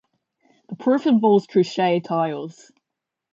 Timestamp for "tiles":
2.03-2.71